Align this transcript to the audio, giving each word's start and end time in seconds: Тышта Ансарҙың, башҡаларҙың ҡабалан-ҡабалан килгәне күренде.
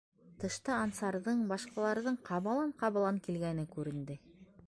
Тышта 0.43 0.77
Ансарҙың, 0.85 1.43
башҡаларҙың 1.51 2.17
ҡабалан-ҡабалан 2.31 3.23
килгәне 3.27 3.67
күренде. 3.77 4.19